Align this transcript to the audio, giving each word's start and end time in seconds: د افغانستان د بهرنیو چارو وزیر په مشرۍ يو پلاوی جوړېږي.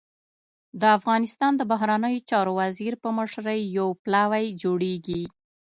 د 0.81 0.83
افغانستان 0.97 1.51
د 1.57 1.61
بهرنیو 1.71 2.25
چارو 2.29 2.51
وزیر 2.61 2.93
په 3.03 3.09
مشرۍ 3.17 3.59
يو 3.77 3.87
پلاوی 4.03 4.45
جوړېږي. 4.61 5.23